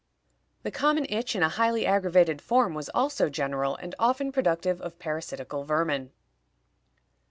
[0.63, 4.97] The common itch in a highly aggravated form was also general, and often productive of
[4.97, 6.11] parasitical vermin.